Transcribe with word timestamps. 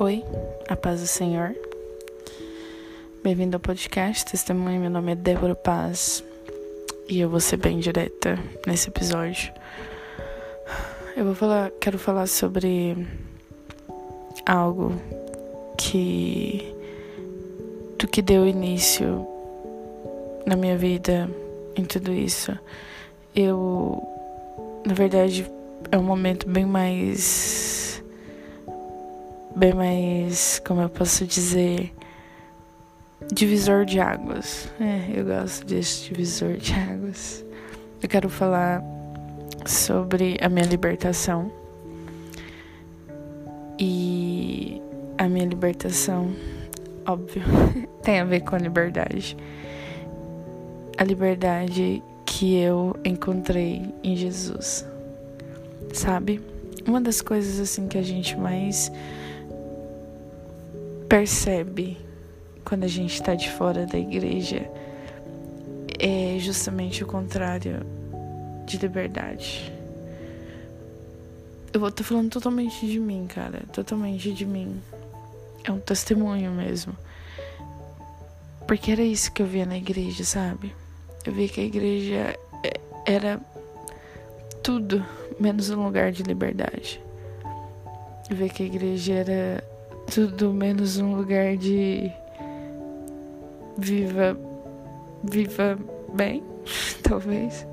Oi, 0.00 0.24
a 0.68 0.74
paz 0.74 1.00
do 1.00 1.06
Senhor. 1.06 1.54
Bem-vindo 3.22 3.56
ao 3.56 3.60
podcast 3.60 4.24
Testemunho. 4.24 4.80
Meu 4.80 4.90
nome 4.90 5.12
é 5.12 5.14
Débora 5.14 5.54
Paz 5.54 6.24
e 7.08 7.20
eu 7.20 7.30
vou 7.30 7.38
ser 7.38 7.58
bem 7.58 7.78
direta 7.78 8.36
nesse 8.66 8.88
episódio. 8.88 9.52
Eu 11.16 11.24
vou 11.24 11.34
falar, 11.36 11.70
quero 11.80 11.96
falar 11.96 12.26
sobre 12.26 13.06
algo 14.44 15.00
que 15.78 16.74
do 17.96 18.08
que 18.08 18.20
deu 18.20 18.48
início 18.48 19.24
na 20.44 20.56
minha 20.56 20.76
vida 20.76 21.30
em 21.76 21.84
tudo 21.84 22.12
isso. 22.12 22.58
Eu, 23.34 24.02
na 24.84 24.94
verdade, 24.94 25.48
é 25.92 25.96
um 25.96 26.02
momento 26.02 26.48
bem 26.48 26.66
mais 26.66 27.83
bem 29.56 29.72
mais, 29.72 30.60
como 30.66 30.80
eu 30.80 30.88
posso 30.88 31.24
dizer, 31.24 31.94
divisor 33.32 33.84
de 33.84 34.00
águas. 34.00 34.68
É, 34.80 35.18
eu 35.18 35.24
gosto 35.24 35.64
desse 35.64 36.08
divisor 36.08 36.56
de 36.56 36.72
águas. 36.74 37.44
Eu 38.02 38.08
quero 38.08 38.28
falar 38.28 38.82
sobre 39.64 40.36
a 40.40 40.48
minha 40.48 40.66
libertação. 40.66 41.50
E 43.78 44.80
a 45.18 45.28
minha 45.28 45.46
libertação, 45.46 46.32
óbvio, 47.06 47.42
tem 48.02 48.20
a 48.20 48.24
ver 48.24 48.40
com 48.40 48.56
a 48.56 48.58
liberdade. 48.58 49.36
A 50.98 51.04
liberdade 51.04 52.02
que 52.26 52.56
eu 52.56 52.96
encontrei 53.04 53.82
em 54.02 54.16
Jesus. 54.16 54.84
Sabe? 55.92 56.40
Uma 56.86 57.00
das 57.00 57.20
coisas 57.20 57.60
assim 57.60 57.86
que 57.86 57.96
a 57.96 58.02
gente 58.02 58.36
mais 58.36 58.90
percebe 61.14 61.96
quando 62.64 62.82
a 62.82 62.88
gente 62.88 63.14
está 63.14 63.36
de 63.36 63.48
fora 63.48 63.86
da 63.86 63.96
igreja 63.96 64.68
é 65.96 66.36
justamente 66.40 67.04
o 67.04 67.06
contrário 67.06 67.86
de 68.66 68.76
liberdade. 68.78 69.72
Eu 71.72 71.78
vou 71.78 71.88
estar 71.88 72.02
falando 72.02 72.30
totalmente 72.30 72.84
de 72.84 72.98
mim, 72.98 73.28
cara. 73.28 73.62
Totalmente 73.72 74.32
de 74.32 74.44
mim. 74.44 74.82
É 75.62 75.70
um 75.70 75.78
testemunho 75.78 76.50
mesmo. 76.50 76.96
Porque 78.66 78.90
era 78.90 79.02
isso 79.02 79.30
que 79.30 79.40
eu 79.40 79.46
via 79.46 79.66
na 79.66 79.76
igreja, 79.76 80.24
sabe? 80.24 80.74
Eu 81.24 81.32
via 81.32 81.48
que 81.48 81.60
a 81.60 81.64
igreja 81.64 82.36
é, 82.64 82.80
era 83.06 83.40
tudo 84.64 85.06
menos 85.38 85.70
um 85.70 85.84
lugar 85.84 86.10
de 86.10 86.24
liberdade. 86.24 87.00
Eu 88.28 88.34
via 88.34 88.48
que 88.48 88.64
a 88.64 88.66
igreja 88.66 89.12
era 89.14 89.73
tudo 90.12 90.52
menos 90.52 90.98
um 90.98 91.16
lugar 91.16 91.56
de 91.56 92.10
viva 93.76 94.36
viva 95.24 95.78
bem, 96.12 96.42
talvez. 97.02 97.66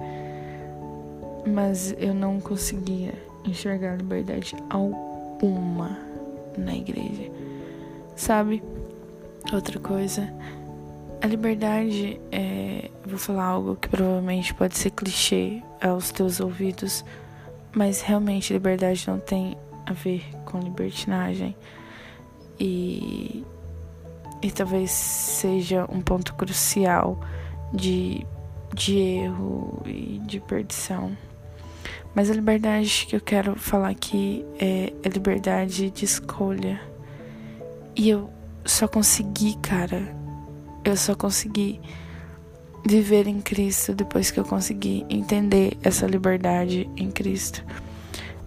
Mas 1.45 1.93
eu 1.97 2.13
não 2.13 2.39
conseguia 2.39 3.13
enxergar 3.45 3.97
liberdade 3.97 4.55
alguma 4.69 5.97
na 6.57 6.75
igreja. 6.75 7.29
Sabe? 8.15 8.63
Outra 9.51 9.79
coisa, 9.79 10.31
a 11.21 11.27
liberdade 11.27 12.21
é, 12.31 12.89
vou 13.05 13.17
falar 13.17 13.45
algo 13.45 13.75
que 13.75 13.89
provavelmente 13.89 14.53
pode 14.53 14.77
ser 14.77 14.91
clichê 14.91 15.61
aos 15.81 16.11
teus 16.11 16.39
ouvidos, 16.39 17.03
mas 17.75 18.01
realmente 18.01 18.53
liberdade 18.53 19.03
não 19.07 19.19
tem 19.19 19.57
a 19.85 19.93
ver 19.93 20.23
com 20.45 20.59
libertinagem 20.59 21.55
e, 22.61 23.43
e 24.39 24.51
talvez 24.51 24.91
seja 24.91 25.87
um 25.89 25.99
ponto 25.99 26.35
crucial 26.35 27.19
de, 27.73 28.23
de 28.71 28.99
erro 28.99 29.81
e 29.83 30.21
de 30.23 30.39
perdição. 30.39 31.17
Mas 32.13 32.29
a 32.29 32.33
liberdade 32.33 33.07
que 33.09 33.15
eu 33.15 33.21
quero 33.21 33.55
falar 33.55 33.89
aqui 33.89 34.45
é 34.59 34.93
a 35.03 35.09
liberdade 35.09 35.89
de 35.89 36.05
escolha. 36.05 36.79
E 37.95 38.09
eu 38.09 38.29
só 38.63 38.87
consegui, 38.87 39.57
cara, 39.57 40.15
eu 40.85 40.95
só 40.95 41.15
consegui 41.15 41.81
viver 42.85 43.27
em 43.27 43.41
Cristo 43.41 43.93
depois 43.93 44.29
que 44.29 44.39
eu 44.39 44.45
consegui 44.45 45.03
entender 45.09 45.77
essa 45.81 46.05
liberdade 46.05 46.87
em 46.95 47.09
Cristo. 47.09 47.63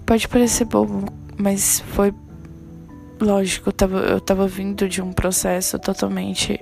Pode 0.07 0.29
parecer 0.29 0.67
bobo, 0.67 1.05
mas 1.37 1.81
foi 1.81 2.13
lógico, 3.21 3.69
eu 3.69 3.73
tava, 3.73 3.99
eu 4.01 4.21
tava 4.21 4.47
vindo 4.47 4.89
de 4.89 5.03
um 5.03 5.13
processo 5.13 5.79
totalmente 5.79 6.61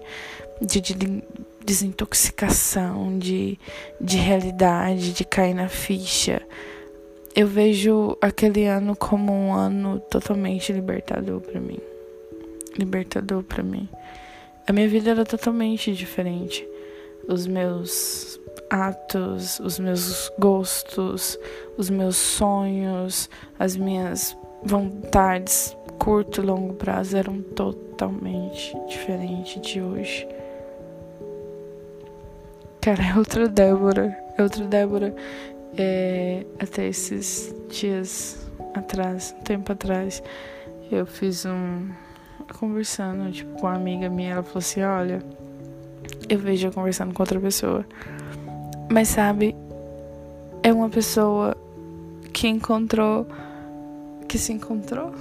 de, 0.60 0.80
de 0.80 1.22
desintoxicação, 1.64 3.18
de, 3.18 3.58
de 4.00 4.16
realidade, 4.16 5.12
de 5.12 5.24
cair 5.24 5.54
na 5.54 5.68
ficha. 5.68 6.42
Eu 7.34 7.46
vejo 7.46 8.16
aquele 8.20 8.66
ano 8.66 8.94
como 8.94 9.32
um 9.32 9.54
ano 9.54 9.98
totalmente 10.10 10.72
libertador 10.72 11.40
para 11.40 11.60
mim. 11.60 11.78
Libertador 12.76 13.42
para 13.42 13.62
mim. 13.62 13.88
A 14.66 14.72
minha 14.72 14.88
vida 14.88 15.10
era 15.10 15.24
totalmente 15.24 15.92
diferente. 15.92 16.66
Os 17.28 17.46
meus 17.46 18.38
atos, 18.69 19.60
os 19.60 19.78
meus 19.78 20.30
gostos, 20.38 21.38
os 21.76 21.88
meus 21.88 22.16
sonhos, 22.16 23.30
as 23.58 23.76
minhas 23.76 24.36
vontades 24.64 25.76
curto 26.02 26.42
e 26.42 26.44
longo 26.44 26.74
prazo 26.74 27.16
eram 27.16 27.40
totalmente 27.40 28.76
diferentes 28.88 29.62
de 29.62 29.80
hoje. 29.80 30.26
Cara, 32.80 33.04
é 33.04 33.16
outra 33.16 33.48
Débora. 33.48 34.18
É 34.36 34.42
outra 34.42 34.64
Débora. 34.64 35.14
É, 35.78 36.44
até 36.58 36.88
esses 36.88 37.54
dias 37.68 38.50
atrás, 38.74 39.32
um 39.38 39.44
tempo 39.44 39.70
atrás, 39.70 40.20
eu 40.90 41.06
fiz 41.06 41.46
um. 41.46 41.88
Conversando, 42.58 43.30
tipo, 43.30 43.60
com 43.60 43.69
uma 43.69 43.76
amiga 43.76 44.08
minha, 44.08 44.32
ela 44.32 44.42
falou 44.42 44.58
assim: 44.58 44.82
Olha, 44.82 45.22
eu 46.28 46.36
vejo 46.36 46.72
conversando 46.72 47.14
com 47.14 47.22
outra 47.22 47.38
pessoa. 47.38 47.86
Mas 48.90 49.06
sabe, 49.06 49.54
é 50.64 50.72
uma 50.72 50.88
pessoa 50.88 51.56
que 52.32 52.48
encontrou. 52.48 53.24
Que 54.26 54.36
se 54.36 54.52
encontrou 54.52 55.14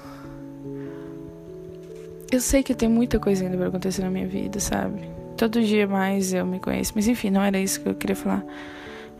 eu 2.31 2.39
sei 2.39 2.63
que 2.63 2.73
tem 2.73 2.87
muita 2.87 3.19
coisa 3.19 3.43
ainda 3.43 3.57
pra 3.57 3.67
acontecer 3.67 4.01
na 4.01 4.09
minha 4.09 4.27
vida, 4.27 4.59
sabe? 4.59 5.01
Todo 5.35 5.61
dia 5.61 5.85
mais 5.85 6.33
eu 6.33 6.45
me 6.45 6.59
conheço. 6.59 6.93
Mas 6.95 7.07
enfim, 7.07 7.29
não 7.29 7.41
era 7.41 7.59
isso 7.59 7.81
que 7.81 7.89
eu 7.89 7.95
queria 7.95 8.15
falar. 8.15 8.43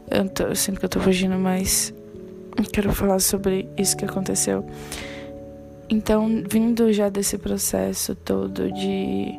Eu, 0.09 0.29
tô, 0.29 0.43
eu 0.43 0.55
sinto 0.55 0.79
que 0.79 0.85
eu 0.85 0.89
tô 0.89 0.99
fugindo, 0.99 1.37
mas 1.37 1.93
eu 2.57 2.63
quero 2.71 2.93
falar 2.93 3.19
sobre 3.19 3.67
isso 3.77 3.97
que 3.97 4.05
aconteceu. 4.05 4.65
Então, 5.89 6.43
vindo 6.49 6.93
já 6.93 7.09
desse 7.09 7.37
processo 7.37 8.15
todo 8.15 8.71
de, 8.71 9.37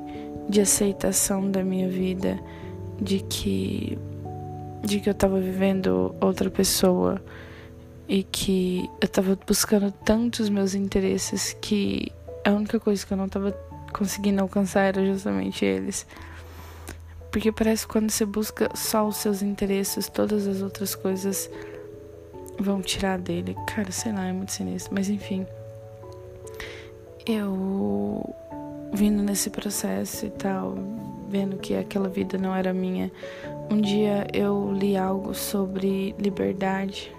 de 0.51 0.61
aceitação 0.61 1.51
da 1.51 1.65
minha 1.65 1.89
vida, 1.89 2.39
de 3.01 3.21
que, 3.21 3.99
de 4.83 5.01
que 5.01 5.09
eu 5.09 5.15
tava 5.15 5.41
vivendo 5.41 6.15
outra 6.21 6.51
pessoa 6.51 7.23
e 8.07 8.23
que 8.23 8.87
eu 9.01 9.09
tava 9.09 9.39
buscando 9.47 9.91
tantos 9.91 10.51
meus 10.51 10.75
interesses 10.75 11.57
que 11.59 12.13
a 12.45 12.51
única 12.51 12.81
coisa 12.81 13.07
que 13.07 13.13
eu 13.13 13.17
não 13.17 13.29
tava 13.29 13.53
conseguindo 13.93 14.41
alcançar 14.41 14.83
era 14.83 15.05
justamente 15.05 15.65
eles. 15.65 16.07
Porque 17.31 17.51
parece 17.51 17.87
que 17.87 17.93
quando 17.93 18.11
você 18.11 18.27
busca 18.27 18.71
só 18.75 19.07
os 19.07 19.17
seus 19.17 19.43
interesses, 19.43 20.09
todas 20.09 20.47
as 20.47 20.61
outras 20.61 20.95
coisas 20.95 21.51
vão 22.59 22.83
tirar 22.83 23.19
dele. 23.19 23.57
Cara, 23.67 23.91
sei 23.91 24.13
lá, 24.13 24.27
é 24.27 24.33
muito 24.33 24.53
sinistro. 24.53 24.93
Mas 24.95 25.09
enfim. 25.09 25.47
Eu 27.27 28.35
vindo 28.93 29.23
nesse 29.23 29.49
processo 29.49 30.27
e 30.27 30.31
tal, 30.31 30.75
vendo 31.29 31.57
que 31.57 31.75
aquela 31.75 32.09
vida 32.09 32.37
não 32.37 32.55
era 32.55 32.73
minha. 32.73 33.11
Um 33.71 33.81
dia 33.81 34.27
eu 34.33 34.73
li 34.73 34.97
algo 34.97 35.35
sobre 35.35 36.15
liberdade. 36.19 37.15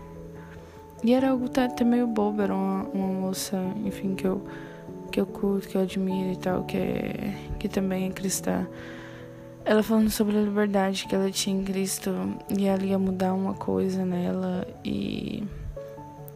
E 1.04 1.14
era 1.14 1.32
algo 1.32 1.46
até 1.46 1.84
meio 1.84 2.08
bobo, 2.08 2.42
era 2.42 2.54
uma, 2.54 2.84
uma 2.84 3.08
moça, 3.08 3.58
enfim, 3.84 4.16
que 4.16 4.26
eu 4.26 4.42
que 5.14 5.22
eu 5.22 5.28
curto, 5.28 5.68
que 5.68 5.76
eu 5.76 5.82
admiro 5.84 6.32
e 6.32 6.36
tal, 6.36 6.64
que, 6.64 6.76
é, 6.76 7.36
que 7.60 7.70
também 7.70 8.08
é 8.08 8.12
cristã. 8.12 8.68
Ela 9.64 9.84
falando 9.84 10.10
sobre 10.10 10.36
a 10.36 10.42
liberdade 10.42 11.06
que 11.06 11.14
ela 11.14 11.30
tinha 11.30 11.56
em 11.56 11.64
Cristo 11.64 12.10
e 12.50 12.66
ela 12.66 12.84
ia 12.84 12.98
mudar 12.98 13.36
uma 13.36 13.54
coisa 13.54 14.04
nela 14.04 14.68
e, 14.84 15.44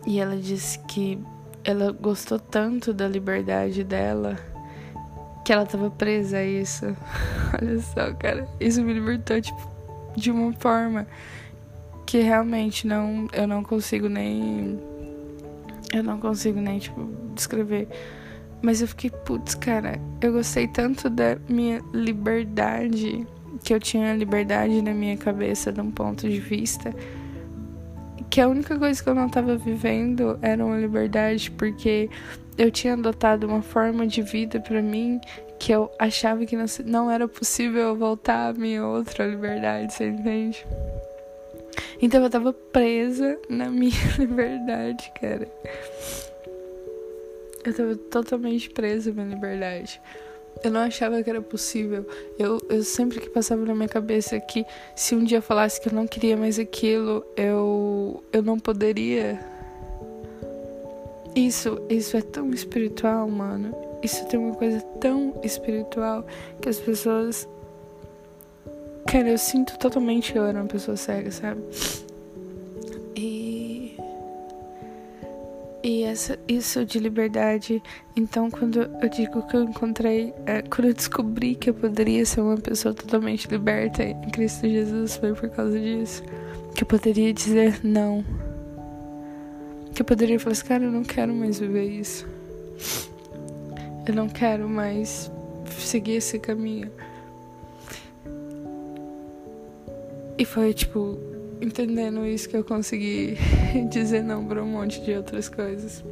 e 0.05 0.19
ela 0.19 0.37
disse 0.37 0.77
que 0.81 1.17
ela 1.63 1.91
gostou 1.91 2.37
tanto 2.39 2.93
da 2.93 3.07
liberdade 3.07 3.83
dela 3.83 4.37
que 5.43 5.51
ela 5.51 5.65
tava 5.65 5.89
presa 5.89 6.37
a 6.37 6.45
isso. 6.45 6.85
Olha 7.59 7.79
só, 7.79 8.13
cara, 8.13 8.47
isso 8.59 8.83
me 8.83 8.93
libertou 8.93 9.41
tipo 9.41 9.71
de 10.15 10.29
uma 10.29 10.53
forma 10.53 11.07
que 12.05 12.19
realmente 12.19 12.85
não 12.85 13.27
eu 13.33 13.47
não 13.47 13.63
consigo 13.63 14.07
nem 14.07 14.79
eu 15.91 16.03
não 16.03 16.19
consigo 16.19 16.61
nem 16.61 16.77
tipo 16.79 17.09
descrever 17.33 17.87
Mas 18.61 18.81
eu 18.81 18.87
fiquei, 18.87 19.09
putz, 19.09 19.55
cara, 19.55 19.99
eu 20.21 20.33
gostei 20.33 20.67
tanto 20.67 21.09
da 21.09 21.37
minha 21.47 21.81
liberdade, 21.93 23.25
que 23.63 23.73
eu 23.73 23.79
tinha 23.79 24.15
liberdade 24.15 24.81
na 24.81 24.93
minha 24.93 25.15
cabeça 25.15 25.71
de 25.71 25.79
um 25.79 25.91
ponto 25.91 26.27
de 26.27 26.39
vista, 26.39 26.93
que 28.29 28.41
a 28.41 28.47
única 28.47 28.77
coisa 28.77 29.01
que 29.01 29.09
eu 29.09 29.15
não 29.15 29.29
tava 29.29 29.57
vivendo 29.57 30.37
era 30.41 30.63
uma 30.65 30.77
liberdade, 30.77 31.51
porque 31.51 32.09
eu 32.57 32.71
tinha 32.71 32.93
adotado 32.93 33.47
uma 33.47 33.61
forma 33.61 34.05
de 34.07 34.21
vida 34.21 34.59
para 34.59 34.81
mim 34.81 35.21
que 35.59 35.71
eu 35.71 35.91
achava 35.97 36.45
que 36.45 36.55
não, 36.55 36.65
não 36.85 37.11
era 37.11 37.27
possível 37.27 37.95
voltar 37.95 38.49
à 38.49 38.53
minha 38.53 38.85
outra 38.85 39.25
liberdade, 39.25 39.93
você 39.93 40.09
entende? 40.09 40.65
Então 42.01 42.23
eu 42.23 42.29
tava 42.29 42.53
presa 42.53 43.39
na 43.49 43.69
minha 43.69 43.91
liberdade, 44.17 45.11
cara. 45.19 45.47
Eu 47.63 47.73
tava 47.73 47.95
totalmente 47.95 48.69
presa 48.69 49.11
na 49.11 49.23
minha 49.23 49.35
liberdade. 49.35 50.01
Eu 50.63 50.71
não 50.71 50.81
achava 50.81 51.21
que 51.21 51.29
era 51.29 51.41
possível. 51.41 52.05
Eu, 52.37 52.59
eu 52.69 52.83
sempre 52.83 53.19
que 53.19 53.29
passava 53.29 53.63
na 53.65 53.75
minha 53.75 53.87
cabeça 53.87 54.39
que 54.39 54.65
se 54.95 55.15
um 55.15 55.23
dia 55.23 55.37
eu 55.37 55.41
falasse 55.41 55.79
que 55.79 55.89
eu 55.89 55.93
não 55.93 56.07
queria 56.07 56.35
mais 56.35 56.57
aquilo, 56.57 57.25
eu, 57.35 58.23
eu 58.31 58.41
não 58.41 58.59
poderia. 58.59 59.39
Isso, 61.35 61.79
isso 61.89 62.17
é 62.17 62.21
tão 62.21 62.49
espiritual, 62.51 63.29
mano. 63.29 63.75
Isso 64.01 64.25
tem 64.25 64.39
uma 64.39 64.55
coisa 64.55 64.81
tão 64.99 65.39
espiritual 65.43 66.25
que 66.61 66.69
as 66.69 66.79
pessoas. 66.79 67.47
Cara, 69.05 69.29
eu 69.29 69.37
sinto 69.37 69.77
totalmente 69.77 70.33
que 70.33 70.39
eu 70.39 70.45
era 70.45 70.59
uma 70.59 70.67
pessoa 70.67 70.97
cega, 70.97 71.31
sabe? 71.31 71.61
Essa, 76.17 76.39
isso 76.47 76.83
de 76.83 76.99
liberdade. 76.99 77.81
Então, 78.15 78.49
quando 78.49 78.81
eu 78.81 79.09
digo 79.09 79.47
que 79.47 79.55
eu 79.55 79.63
encontrei. 79.63 80.33
É, 80.45 80.63
quando 80.63 80.87
eu 80.87 80.93
descobri 80.93 81.55
que 81.55 81.69
eu 81.69 81.73
poderia 81.73 82.25
ser 82.25 82.41
uma 82.41 82.57
pessoa 82.57 82.93
totalmente 82.93 83.47
liberta 83.47 84.03
em 84.03 84.29
Cristo 84.31 84.67
Jesus, 84.67 85.15
foi 85.15 85.33
por 85.33 85.49
causa 85.49 85.79
disso. 85.79 86.23
Que 86.75 86.83
eu 86.83 86.87
poderia 86.87 87.31
dizer 87.31 87.79
não. 87.83 88.25
Que 89.93 90.01
eu 90.01 90.05
poderia 90.05 90.39
falar 90.39 90.53
assim, 90.53 90.65
cara, 90.65 90.83
eu 90.83 90.91
não 90.91 91.03
quero 91.03 91.33
mais 91.33 91.59
viver 91.59 91.85
isso. 91.85 92.27
Eu 94.07 94.15
não 94.15 94.27
quero 94.27 94.67
mais 94.67 95.31
seguir 95.77 96.15
esse 96.15 96.39
caminho. 96.39 96.91
E 100.37 100.45
foi 100.45 100.73
tipo, 100.73 101.19
entendendo 101.61 102.25
isso 102.25 102.47
que 102.49 102.57
eu 102.57 102.63
consegui 102.63 103.37
dizer 103.89 104.23
não 104.23 104.45
para 104.45 104.63
um 104.63 104.67
monte 104.67 105.01
de 105.01 105.13
outras 105.13 105.49
coisas. 105.49 106.03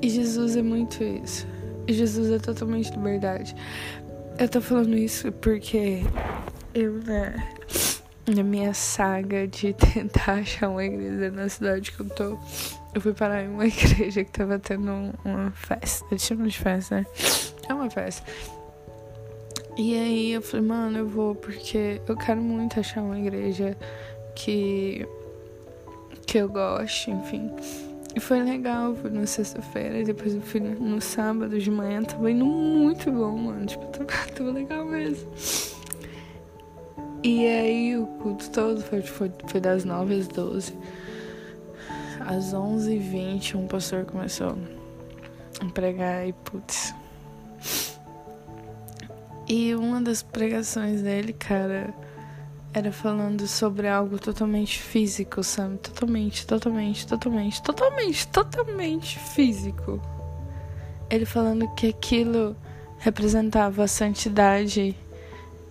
E 0.00 0.08
Jesus 0.08 0.56
é 0.56 0.62
muito 0.62 1.02
isso. 1.02 1.46
E 1.86 1.92
Jesus 1.92 2.30
é 2.30 2.38
totalmente 2.38 2.90
liberdade. 2.90 3.54
Eu 4.38 4.48
tô 4.48 4.60
falando 4.60 4.96
isso 4.96 5.32
porque 5.32 6.02
eu, 6.72 6.92
né, 7.02 7.34
na 8.34 8.42
minha 8.42 8.72
saga 8.74 9.48
de 9.48 9.72
tentar 9.94 10.34
achar 10.34 10.68
uma 10.68 10.84
igreja 10.84 11.30
na 11.30 11.48
cidade 11.48 11.90
que 11.90 12.00
eu 12.00 12.08
tô, 12.08 12.38
eu 12.94 13.00
fui 13.00 13.12
parar 13.12 13.42
em 13.42 13.48
uma 13.48 13.66
igreja 13.66 14.22
que 14.22 14.30
tava 14.30 14.58
tendo 14.58 15.12
uma 15.24 15.50
festa. 15.50 16.14
Tipo 16.16 16.46
de 16.46 16.58
festa, 16.58 16.96
né? 16.96 17.06
É 17.68 17.74
uma 17.74 17.90
festa. 17.90 18.24
E 19.78 19.94
aí 19.94 20.32
eu 20.32 20.42
falei, 20.42 20.66
mano, 20.66 20.98
eu 20.98 21.06
vou 21.06 21.36
porque 21.36 22.00
eu 22.08 22.16
quero 22.16 22.42
muito 22.42 22.80
achar 22.80 23.00
uma 23.00 23.18
igreja 23.18 23.76
que 24.34 25.06
que 26.26 26.38
eu 26.38 26.48
goste, 26.48 27.10
enfim. 27.10 27.50
E 28.14 28.20
foi 28.20 28.42
legal, 28.42 28.94
fui 28.96 29.10
na 29.10 29.24
sexta-feira, 29.24 30.02
depois 30.04 30.34
eu 30.34 30.42
fui 30.42 30.60
no 30.60 31.00
sábado 31.00 31.58
de 31.58 31.70
manhã, 31.70 32.02
tava 32.02 32.30
indo 32.30 32.44
muito 32.44 33.10
bom, 33.12 33.36
mano. 33.38 33.64
Tipo, 33.64 33.86
tava, 33.96 34.32
tava 34.34 34.50
legal 34.50 34.84
mesmo. 34.84 35.30
E 37.22 37.46
aí 37.46 37.96
o 37.96 38.06
culto 38.20 38.50
todo 38.50 38.82
foi, 38.82 39.00
foi, 39.02 39.30
foi 39.46 39.60
das 39.60 39.84
9 39.84 40.14
às 40.14 40.28
12 40.28 40.74
às 42.28 42.52
11h20, 42.52 43.54
um 43.54 43.66
pastor 43.66 44.04
começou 44.04 44.58
a 45.60 45.64
pregar 45.72 46.28
e 46.28 46.32
putz. 46.32 46.94
E 49.48 49.74
uma 49.74 50.00
das 50.00 50.22
pregações 50.22 51.00
dele, 51.00 51.32
cara, 51.32 51.94
era 52.74 52.92
falando 52.92 53.46
sobre 53.46 53.88
algo 53.88 54.18
totalmente 54.18 54.78
físico, 54.78 55.42
sabe? 55.42 55.78
Totalmente, 55.78 56.46
totalmente, 56.46 57.06
totalmente, 57.06 57.62
totalmente, 57.62 58.28
totalmente 58.28 59.18
físico. 59.18 60.00
Ele 61.08 61.24
falando 61.24 61.66
que 61.74 61.88
aquilo 61.88 62.54
representava 62.98 63.84
a 63.84 63.88
santidade 63.88 64.94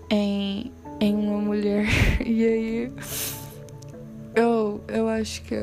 em, 0.09 0.71
em 0.99 1.15
uma 1.15 1.39
mulher. 1.39 1.85
E 2.25 2.45
aí 2.45 2.91
eu, 4.35 4.81
eu 4.87 5.07
acho 5.07 5.43
que 5.43 5.55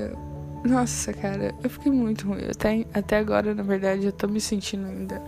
nossa, 0.64 1.12
cara, 1.12 1.54
eu 1.62 1.68
fiquei 1.68 1.92
muito 1.92 2.26
ruim. 2.28 2.44
Até, 2.50 2.86
até 2.94 3.18
agora, 3.18 3.54
na 3.54 3.62
verdade, 3.62 4.06
eu 4.06 4.12
tô 4.12 4.26
me 4.26 4.40
sentindo 4.40 4.86
ainda 4.86 5.20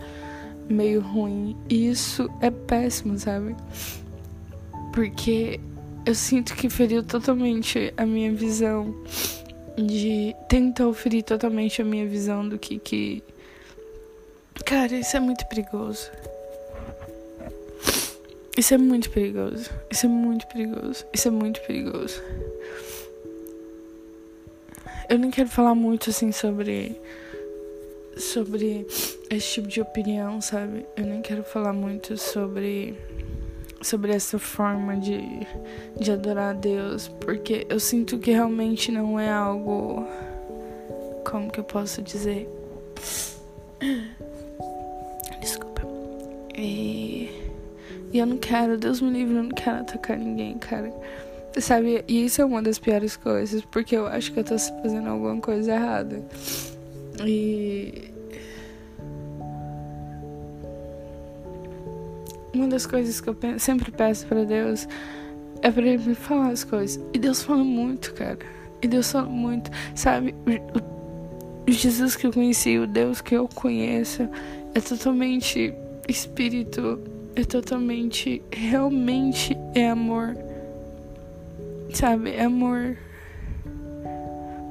meio 0.69 1.01
ruim. 1.01 1.55
E 1.69 1.89
isso 1.89 2.29
é 2.41 2.49
péssimo, 2.49 3.17
sabe? 3.17 3.55
Porque 4.93 5.59
eu 6.05 6.15
sinto 6.15 6.55
que 6.55 6.69
feriu 6.69 7.03
totalmente 7.03 7.93
a 7.97 8.05
minha 8.05 8.31
visão 8.33 8.95
de. 9.77 10.35
Tentou 10.47 10.93
ferir 10.93 11.23
totalmente 11.23 11.81
a 11.81 11.85
minha 11.85 12.07
visão 12.07 12.47
do 12.47 12.57
que. 12.57 12.79
que... 12.79 13.23
Cara, 14.65 14.95
isso 14.95 15.15
é 15.15 15.19
muito 15.19 15.45
perigoso. 15.47 16.09
Isso 18.57 18.73
é 18.73 18.77
muito 18.77 19.09
perigoso. 19.11 19.69
Isso 19.91 20.05
é 20.05 20.09
muito 20.09 20.47
perigoso. 20.47 21.05
Isso 21.13 21.27
é 21.27 21.31
muito 21.31 21.61
perigoso 21.61 22.21
eu 25.09 25.17
nem 25.17 25.31
quero 25.31 25.49
falar 25.49 25.75
muito 25.75 26.09
assim 26.09 26.31
sobre 26.31 26.99
sobre 28.19 28.85
esse 29.29 29.53
tipo 29.53 29.67
de 29.67 29.81
opinião, 29.81 30.41
sabe? 30.41 30.85
Eu 30.95 31.05
nem 31.05 31.21
quero 31.21 31.43
falar 31.43 31.73
muito 31.73 32.17
sobre 32.17 32.95
sobre 33.81 34.11
essa 34.11 34.39
forma 34.39 34.97
de 34.97 35.21
de 35.99 36.11
adorar 36.11 36.55
a 36.55 36.57
Deus, 36.57 37.07
porque 37.07 37.65
eu 37.69 37.79
sinto 37.79 38.17
que 38.17 38.31
realmente 38.31 38.91
não 38.91 39.19
é 39.19 39.29
algo 39.29 40.07
como 41.29 41.51
que 41.51 41.59
eu 41.59 41.63
posso 41.63 42.01
dizer? 42.01 42.49
Desculpa. 45.41 45.81
E, 46.55 47.29
e 48.13 48.17
eu 48.17 48.25
não 48.25 48.37
quero, 48.37 48.77
Deus 48.77 49.01
me 49.01 49.11
livre, 49.11 49.35
eu 49.35 49.43
não 49.43 49.49
quero 49.49 49.81
atacar 49.81 50.17
ninguém, 50.17 50.57
cara. 50.57 50.91
Sabe? 51.59 52.03
E 52.07 52.25
isso 52.25 52.41
é 52.41 52.45
uma 52.45 52.61
das 52.61 52.79
piores 52.79 53.17
coisas, 53.17 53.63
porque 53.65 53.95
eu 53.95 54.07
acho 54.07 54.31
que 54.31 54.39
eu 54.39 54.43
tô 54.43 54.57
fazendo 54.57 55.09
alguma 55.09 55.39
coisa 55.41 55.73
errada. 55.73 56.23
E. 57.25 58.11
Uma 62.53 62.67
das 62.67 62.85
coisas 62.85 63.21
que 63.21 63.29
eu 63.29 63.37
sempre 63.59 63.91
peço 63.91 64.25
para 64.27 64.43
Deus 64.43 64.87
é 65.61 65.71
para 65.71 65.85
Ele 65.85 66.09
me 66.09 66.15
falar 66.15 66.49
as 66.49 66.63
coisas. 66.63 67.03
E 67.13 67.19
Deus 67.19 67.43
fala 67.43 67.63
muito, 67.63 68.13
cara. 68.13 68.39
E 68.81 68.87
Deus 68.87 69.11
fala 69.11 69.27
muito. 69.27 69.69
Sabe? 69.95 70.33
O 71.67 71.71
Jesus 71.71 72.15
que 72.15 72.25
eu 72.25 72.31
conheci, 72.31 72.77
o 72.77 72.87
Deus 72.87 73.21
que 73.21 73.35
eu 73.35 73.47
conheço, 73.47 74.27
é 74.73 74.79
totalmente 74.79 75.73
espírito, 76.07 76.99
é 77.35 77.43
totalmente, 77.43 78.41
realmente 78.51 79.57
é 79.75 79.89
amor. 79.89 80.37
Sabe, 81.93 82.31
é 82.31 82.43
amor. 82.43 82.97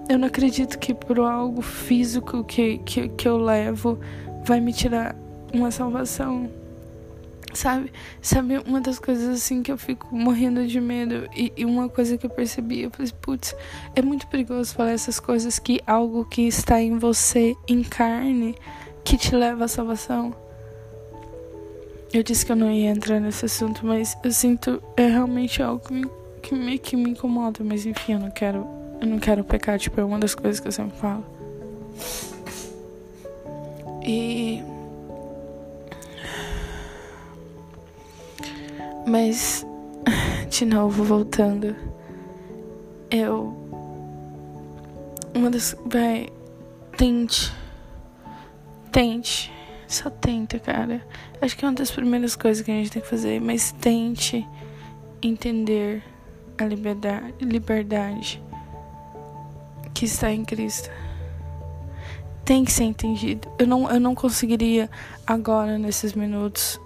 Eu 0.08 0.18
não 0.18 0.28
acredito 0.28 0.78
que 0.78 0.94
por 0.94 1.18
algo 1.18 1.62
físico 1.62 2.44
que, 2.44 2.78
que, 2.78 3.08
que 3.08 3.28
eu 3.28 3.36
levo 3.36 3.98
vai 4.44 4.60
me 4.60 4.72
tirar 4.72 5.16
uma 5.52 5.70
salvação. 5.70 6.48
Sabe? 7.52 7.90
Sabe, 8.20 8.58
uma 8.58 8.80
das 8.80 8.98
coisas 8.98 9.28
assim 9.28 9.62
que 9.62 9.72
eu 9.72 9.78
fico 9.78 10.14
morrendo 10.14 10.66
de 10.66 10.80
medo. 10.80 11.28
E, 11.34 11.52
e 11.56 11.64
uma 11.64 11.88
coisa 11.88 12.16
que 12.16 12.26
eu 12.26 12.30
percebi, 12.30 12.82
eu 12.82 12.90
falei, 12.90 13.10
putz, 13.20 13.54
é 13.94 14.02
muito 14.02 14.26
perigoso 14.28 14.74
falar 14.74 14.90
essas 14.90 15.18
coisas 15.18 15.58
que 15.58 15.80
algo 15.86 16.24
que 16.24 16.42
está 16.42 16.80
em 16.80 16.98
você, 16.98 17.56
em 17.66 17.82
carne, 17.82 18.54
que 19.02 19.16
te 19.16 19.34
leva 19.34 19.64
à 19.64 19.68
salvação. 19.68 20.34
Eu 22.12 22.22
disse 22.22 22.46
que 22.46 22.52
eu 22.52 22.56
não 22.56 22.70
ia 22.70 22.90
entrar 22.90 23.20
nesse 23.20 23.46
assunto, 23.46 23.84
mas 23.84 24.16
eu 24.22 24.30
sinto 24.30 24.82
é 24.96 25.06
realmente 25.06 25.62
algo 25.62 25.80
que 25.80 25.92
me 25.92 26.06
que 26.46 26.54
me, 26.54 26.78
que 26.78 26.96
me 26.96 27.10
incomoda, 27.10 27.64
mas 27.64 27.84
enfim, 27.84 28.12
eu 28.12 28.20
não 28.20 28.30
quero. 28.30 28.66
Eu 29.00 29.06
não 29.06 29.18
quero 29.18 29.44
pecar, 29.44 29.78
tipo, 29.78 30.00
é 30.00 30.04
uma 30.04 30.18
das 30.18 30.34
coisas 30.34 30.58
que 30.58 30.68
eu 30.68 30.72
sempre 30.72 30.96
falo. 30.96 31.24
E. 34.02 34.62
Mas, 39.06 39.66
de 40.48 40.64
novo, 40.64 41.04
voltando. 41.04 41.76
Eu. 43.10 43.54
Uma 45.34 45.50
das. 45.50 45.76
Vai. 45.84 46.28
tente. 46.96 47.52
Tente. 48.90 49.52
Só 49.86 50.08
tenta, 50.08 50.58
cara. 50.58 51.06
Acho 51.40 51.56
que 51.56 51.64
é 51.64 51.68
uma 51.68 51.74
das 51.74 51.90
primeiras 51.90 52.34
coisas 52.34 52.64
que 52.64 52.70
a 52.70 52.74
gente 52.74 52.90
tem 52.90 53.02
que 53.02 53.08
fazer. 53.08 53.40
Mas 53.40 53.72
tente 53.72 54.46
entender 55.22 56.02
a 56.58 56.64
liberdade, 56.64 57.34
liberdade 57.40 58.42
que 59.96 60.04
está 60.04 60.30
em 60.30 60.44
Cristo. 60.44 60.90
Tem 62.44 62.64
que 62.64 62.70
ser 62.70 62.84
entendido. 62.84 63.48
Eu 63.58 63.66
não, 63.66 63.90
eu 63.90 63.98
não 63.98 64.14
conseguiria 64.14 64.90
agora, 65.26 65.78
nesses 65.78 66.12
minutos, 66.12 66.78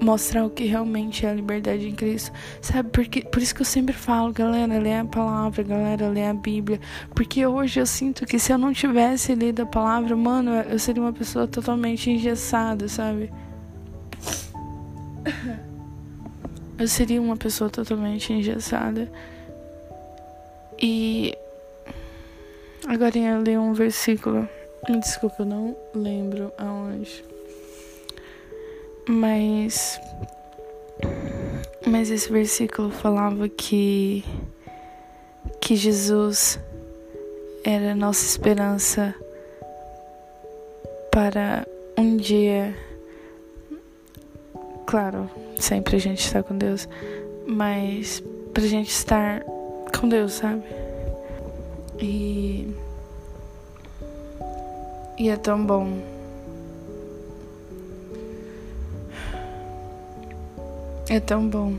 mostrar 0.00 0.44
o 0.46 0.50
que 0.50 0.64
realmente 0.64 1.26
é 1.26 1.30
a 1.30 1.34
liberdade 1.34 1.88
em 1.88 1.94
Cristo. 1.94 2.30
Sabe? 2.62 2.90
Porque, 2.90 3.22
por 3.22 3.42
isso 3.42 3.52
que 3.52 3.62
eu 3.62 3.66
sempre 3.66 3.92
falo, 3.92 4.32
galera, 4.32 4.78
lê 4.78 4.94
a 4.94 5.04
palavra, 5.04 5.64
galera, 5.64 6.08
lê 6.08 6.24
a 6.24 6.32
Bíblia. 6.32 6.80
Porque 7.12 7.44
hoje 7.44 7.80
eu 7.80 7.86
sinto 7.86 8.24
que 8.24 8.38
se 8.38 8.52
eu 8.52 8.58
não 8.58 8.72
tivesse 8.72 9.34
lido 9.34 9.62
a 9.62 9.66
palavra, 9.66 10.14
mano, 10.14 10.52
eu 10.52 10.78
seria 10.78 11.02
uma 11.02 11.12
pessoa 11.12 11.48
totalmente 11.48 12.08
engessada, 12.08 12.86
sabe? 12.88 13.32
Eu 16.78 16.86
seria 16.86 17.20
uma 17.20 17.36
pessoa 17.36 17.68
totalmente 17.68 18.32
engessada. 18.32 19.10
E 20.80 21.36
agora 22.86 23.18
eu 23.18 23.42
li 23.42 23.56
um 23.56 23.72
versículo. 23.72 24.48
Desculpa, 25.00 25.36
eu 25.40 25.46
não 25.46 25.76
lembro 25.94 26.52
aonde. 26.58 27.24
Mas 29.08 30.00
mas 31.86 32.10
esse 32.10 32.30
versículo 32.30 32.90
falava 32.90 33.48
que 33.48 34.24
que 35.60 35.76
Jesus 35.76 36.58
era 37.64 37.94
nossa 37.94 38.26
esperança 38.26 39.14
para 41.10 41.66
um 41.96 42.16
dia 42.16 42.76
claro, 44.86 45.30
sempre 45.58 45.96
a 45.96 45.98
gente 45.98 46.24
está 46.24 46.42
com 46.42 46.56
Deus, 46.56 46.88
mas 47.46 48.22
pra 48.52 48.64
gente 48.64 48.90
estar 48.90 49.42
com 49.98 50.08
Deus, 50.08 50.34
sabe? 50.34 50.83
E 52.00 52.74
e 55.18 55.28
é 55.28 55.36
tão 55.36 55.64
bom 55.64 56.14
É 61.08 61.20
tão 61.20 61.46
bom. 61.46 61.74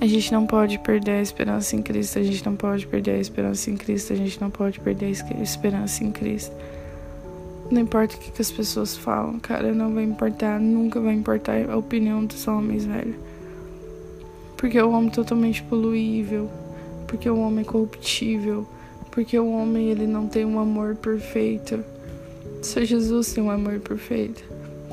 A 0.00 0.06
gente 0.06 0.32
não 0.32 0.46
pode 0.46 0.78
perder 0.78 1.12
a 1.12 1.20
esperança 1.20 1.74
em 1.74 1.82
Cristo, 1.82 2.18
a 2.18 2.22
gente 2.22 2.46
não 2.46 2.54
pode 2.54 2.86
perder 2.86 3.12
a 3.12 3.18
esperança 3.18 3.70
em 3.70 3.76
Cristo, 3.76 4.12
a 4.12 4.16
gente 4.16 4.40
não 4.40 4.50
pode 4.50 4.78
perder 4.78 5.06
a 5.06 5.42
esperança 5.42 6.04
em 6.04 6.12
Cristo. 6.12 6.54
Não 7.70 7.80
importa 7.80 8.16
o 8.16 8.18
que, 8.18 8.40
as 8.40 8.52
pessoas 8.52 8.96
falam, 8.96 9.40
cara, 9.40 9.72
não 9.72 9.92
vai 9.92 10.04
importar, 10.04 10.60
nunca 10.60 11.00
vai 11.00 11.12
importar 11.12 11.68
a 11.68 11.76
opinião 11.76 12.24
dos 12.24 12.46
homens, 12.46 12.84
velho. 12.84 13.16
Porque 14.56 14.80
o 14.80 14.90
homem 14.92 15.08
é 15.08 15.12
totalmente 15.12 15.62
poluível, 15.64 16.48
porque 17.12 17.28
o 17.28 17.38
homem 17.38 17.60
é 17.60 17.64
corruptível, 17.64 18.66
porque 19.10 19.38
o 19.38 19.52
homem 19.52 19.90
ele 19.90 20.06
não 20.06 20.26
tem 20.26 20.46
um 20.46 20.58
amor 20.58 20.96
perfeito. 20.96 21.84
Só 22.62 22.82
Jesus 22.82 23.34
tem 23.34 23.44
um 23.44 23.50
amor 23.50 23.78
perfeito. 23.80 24.42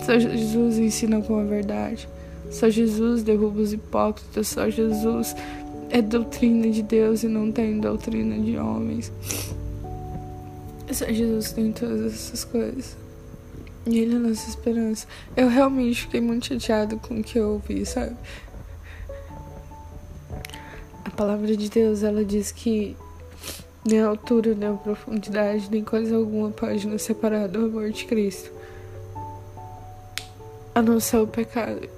Só 0.05 0.19
Jesus 0.19 0.77
ensina 0.77 1.21
com 1.21 1.39
a 1.39 1.43
verdade. 1.45 2.09
Só 2.51 2.69
Jesus 2.69 3.23
derruba 3.23 3.61
os 3.61 3.71
hipócritas. 3.71 4.49
Só 4.49 4.69
Jesus 4.69 5.33
é 5.89 6.01
doutrina 6.01 6.69
de 6.69 6.83
Deus 6.83 7.23
e 7.23 7.29
não 7.29 7.53
tem 7.53 7.79
doutrina 7.79 8.37
de 8.37 8.57
homens. 8.57 9.13
Só 10.91 11.05
Jesus 11.05 11.53
tem 11.53 11.71
todas 11.71 12.13
essas 12.13 12.43
coisas. 12.43 12.97
E 13.85 13.97
Ele 13.97 14.15
é 14.15 14.17
a 14.17 14.19
nossa 14.19 14.49
esperança. 14.49 15.07
Eu 15.37 15.47
realmente 15.47 16.01
fiquei 16.01 16.19
muito 16.19 16.47
chateado 16.47 16.97
com 16.97 17.21
o 17.21 17.23
que 17.23 17.39
eu 17.39 17.51
ouvi, 17.53 17.85
sabe? 17.85 18.17
Palavra 21.19 21.57
de 21.57 21.69
Deus, 21.69 22.01
ela 22.01 22.23
diz 22.23 22.49
que 22.49 22.95
nem 23.85 23.99
altura, 23.99 24.55
nem 24.55 24.73
profundidade, 24.77 25.69
nem 25.69 25.83
coisa 25.83 26.15
alguma 26.15 26.49
pode 26.49 26.87
nos 26.87 27.01
separar 27.01 27.49
do 27.49 27.65
amor 27.65 27.91
de 27.91 28.05
Cristo 28.05 28.49
a 30.73 30.81
não 30.81 30.97
ser 31.01 31.17
o 31.17 31.27
pecado. 31.27 31.89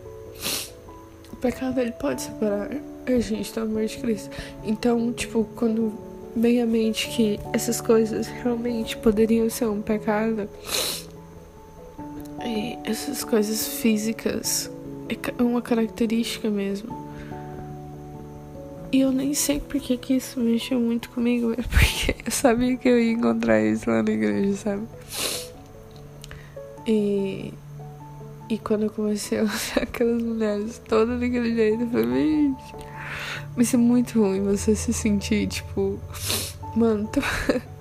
O 1.31 1.35
pecado 1.35 1.79
ele 1.79 1.91
pode 1.91 2.23
separar 2.23 2.71
a 3.05 3.19
gente 3.19 3.53
do 3.53 3.59
amor 3.61 3.85
de 3.85 3.99
Cristo. 3.99 4.31
Então, 4.63 5.13
tipo, 5.13 5.47
quando 5.55 5.93
vem 6.35 6.59
à 6.59 6.65
mente 6.65 7.07
que 7.09 7.39
essas 7.53 7.79
coisas 7.79 8.25
realmente 8.25 8.97
poderiam 8.97 9.47
ser 9.51 9.67
um 9.67 9.83
pecado, 9.83 10.49
e 12.43 12.75
essas 12.83 13.23
coisas 13.23 13.67
físicas 13.67 14.67
é 15.37 15.43
uma 15.43 15.61
característica 15.61 16.49
mesmo. 16.49 17.00
E 18.91 19.01
eu 19.01 19.11
nem 19.11 19.33
sei 19.33 19.59
porque 19.59 19.95
que 19.95 20.15
isso 20.15 20.39
mexeu 20.39 20.79
muito 20.79 21.09
comigo, 21.11 21.55
porque 21.55 22.15
eu 22.25 22.31
sabia 22.31 22.75
que 22.75 22.89
eu 22.89 22.99
ia 22.99 23.13
encontrar 23.13 23.61
isso 23.61 23.89
lá 23.89 24.03
na 24.03 24.11
igreja, 24.11 24.53
sabe? 24.57 24.87
E 26.85 27.53
e 28.51 28.57
quando 28.57 28.83
eu 28.83 28.89
comecei 28.89 29.39
a 29.39 29.43
usar 29.47 29.83
aquelas 29.83 30.21
mulheres 30.21 30.81
todas 30.89 31.21
daquele 31.21 31.55
jeito, 31.55 31.83
eu 31.83 31.89
falei, 31.89 32.29
gente, 32.29 32.75
mas 33.55 33.73
é 33.73 33.77
muito 33.77 34.19
ruim 34.19 34.43
você 34.43 34.75
se 34.75 34.91
sentir, 34.91 35.47
tipo, 35.47 35.97
mano, 36.75 37.07
tô... 37.07 37.21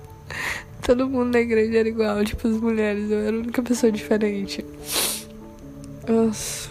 todo 0.81 1.09
mundo 1.09 1.33
na 1.33 1.39
igreja 1.41 1.77
era 1.77 1.89
igual, 1.89 2.23
tipo, 2.23 2.47
as 2.47 2.55
mulheres, 2.55 3.11
eu 3.11 3.19
era 3.19 3.35
a 3.35 3.39
única 3.39 3.61
pessoa 3.61 3.91
diferente. 3.91 4.63
Nossa. 6.07 6.69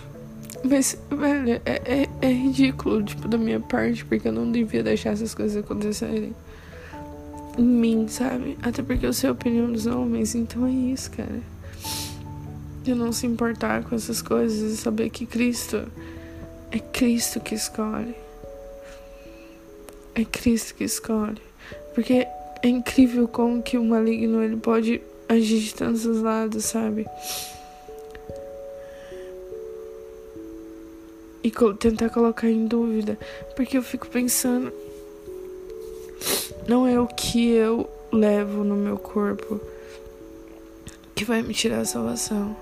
Mas, 0.62 0.98
velho, 1.10 1.60
é, 1.64 1.82
é, 1.84 2.08
é 2.20 2.32
ridículo, 2.32 3.02
tipo, 3.02 3.26
da 3.26 3.38
minha 3.38 3.60
parte, 3.60 4.04
porque 4.04 4.28
eu 4.28 4.32
não 4.32 4.50
devia 4.50 4.82
deixar 4.82 5.10
essas 5.10 5.34
coisas 5.34 5.56
acontecerem 5.56 6.34
em 7.58 7.62
mim, 7.64 8.06
sabe? 8.08 8.58
Até 8.62 8.82
porque 8.82 9.06
eu 9.06 9.12
sei 9.12 9.30
a 9.30 9.32
opinião 9.32 9.72
dos 9.72 9.86
homens, 9.86 10.34
então 10.34 10.66
é 10.66 10.70
isso, 10.70 11.10
cara 11.10 11.40
de 12.82 12.94
não 12.94 13.12
se 13.12 13.26
importar 13.26 13.84
com 13.84 13.94
essas 13.94 14.22
coisas 14.22 14.72
e 14.72 14.76
saber 14.76 15.10
que 15.10 15.26
Cristo 15.26 15.86
é 16.70 16.78
Cristo 16.78 17.40
que 17.40 17.54
escolhe. 17.54 18.14
É 20.14 20.24
Cristo 20.24 20.74
que 20.74 20.84
escolhe. 20.84 21.40
Porque 21.94 22.26
é 22.62 22.68
incrível 22.68 23.28
como 23.28 23.62
que 23.62 23.76
o 23.76 23.84
maligno 23.84 24.42
ele 24.42 24.56
pode 24.56 25.00
agir 25.28 25.60
de 25.60 25.74
tantos 25.74 26.04
lados, 26.04 26.64
sabe? 26.64 27.06
E 31.42 31.50
tentar 31.78 32.10
colocar 32.10 32.48
em 32.48 32.66
dúvida. 32.66 33.18
Porque 33.56 33.76
eu 33.76 33.82
fico 33.82 34.08
pensando. 34.08 34.72
Não 36.68 36.86
é 36.86 37.00
o 37.00 37.06
que 37.06 37.50
eu 37.50 37.88
levo 38.12 38.62
no 38.64 38.76
meu 38.76 38.98
corpo 38.98 39.60
que 41.14 41.24
vai 41.24 41.42
me 41.42 41.52
tirar 41.52 41.80
a 41.80 41.84
salvação. 41.84 42.56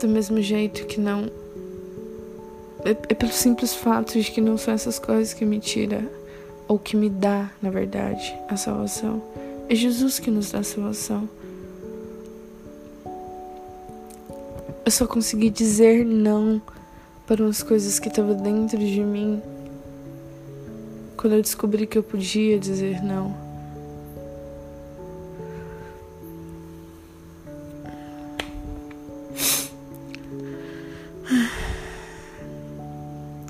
Do 0.00 0.08
mesmo 0.08 0.40
jeito 0.40 0.86
que 0.86 1.00
não. 1.00 1.30
É, 2.84 2.90
é 2.90 3.14
pelo 3.14 3.32
simples 3.32 3.74
fato 3.74 4.20
de 4.20 4.30
que 4.30 4.40
não 4.40 4.58
são 4.58 4.74
essas 4.74 4.98
coisas 4.98 5.32
que 5.32 5.44
me 5.44 5.60
tira 5.60 6.04
ou 6.66 6.78
que 6.78 6.96
me 6.96 7.08
dá, 7.08 7.50
na 7.60 7.70
verdade, 7.70 8.36
a 8.48 8.56
salvação. 8.56 9.22
É 9.68 9.74
Jesus 9.74 10.18
que 10.18 10.30
nos 10.30 10.50
dá 10.50 10.58
a 10.58 10.64
salvação. 10.64 11.28
Eu 14.84 14.90
só 14.90 15.06
consegui 15.06 15.48
dizer 15.48 16.04
não 16.04 16.60
para 17.32 17.44
umas 17.44 17.62
coisas 17.62 17.98
que 17.98 18.08
estavam 18.08 18.34
dentro 18.34 18.76
de 18.76 19.00
mim 19.00 19.40
quando 21.16 21.32
eu 21.32 21.40
descobri 21.40 21.86
que 21.86 21.96
eu 21.96 22.02
podia 22.02 22.58
dizer 22.58 23.02
não. 23.02 23.34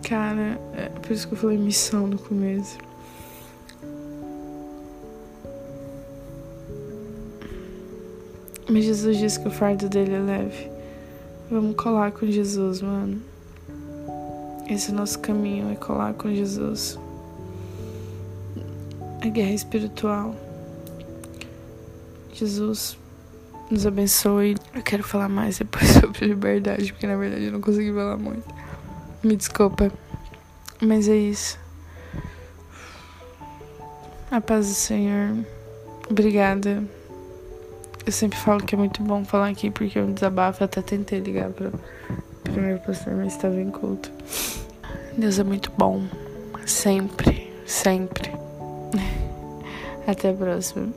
Cara, 0.09 0.61
é 0.77 0.89
por 1.01 1.11
isso 1.11 1.27
que 1.27 1.35
eu 1.35 1.39
falei 1.39 1.59
missão 1.59 2.07
no 2.07 2.19
começo. 2.21 2.79
Mas 8.71 8.85
Jesus 8.85 9.17
disse 9.17 9.41
que 9.41 9.49
o 9.49 9.51
fardo 9.51 9.89
dele 9.89 10.15
é 10.15 10.21
leve. 10.21 10.71
Vamos 11.51 11.75
colar 11.75 12.13
com 12.13 12.25
Jesus, 12.31 12.81
mano. 12.81 13.32
Esse 14.69 14.93
nosso 14.93 15.19
caminho, 15.19 15.71
é 15.71 15.77
colar 15.77 16.15
com 16.15 16.33
Jesus. 16.33 16.99
A 19.21 19.29
guerra 19.29 19.53
espiritual. 19.53 20.35
Jesus 22.33 22.99
nos 23.71 23.87
abençoe. 23.87 24.57
Eu 24.75 24.83
quero 24.83 25.03
falar 25.03 25.29
mais 25.29 25.59
depois 25.59 25.89
sobre 26.01 26.27
liberdade, 26.27 26.93
porque 26.93 27.07
na 27.07 27.17
verdade 27.17 27.45
eu 27.45 27.53
não 27.53 27.61
consegui 27.61 27.93
falar 27.93 28.17
muito. 28.17 28.45
Me 29.23 29.37
desculpa. 29.37 29.93
Mas 30.81 31.09
é 31.09 31.17
isso. 31.17 31.59
A 34.31 34.41
paz 34.41 34.69
do 34.69 34.75
Senhor 34.75 35.45
Obrigada. 36.11 36.85
Eu 38.05 38.13
sempre 38.13 38.39
falo 38.39 38.63
que 38.63 38.75
é 38.75 38.79
muito 38.79 39.03
bom 39.03 39.25
falar 39.25 39.49
aqui 39.49 39.71
porque 39.71 39.99
é 39.99 40.03
um 40.03 40.13
desabafo. 40.13 40.63
Eu 40.63 40.67
até 40.67 40.83
tentei 40.83 41.21
ligar 41.21 41.51
para 41.51 41.69
o 41.69 41.81
primeiro 42.53 42.81
pastor, 42.81 43.15
mas 43.15 43.35
estava 43.35 43.61
em 43.61 43.71
culto. 43.71 44.11
Deus 45.17 45.39
é 45.39 45.45
muito 45.45 45.73
bom. 45.77 46.03
Sempre, 46.67 47.53
sempre. 47.67 48.31
Até 50.07 50.31
a 50.31 50.35
próxima. 50.35 50.89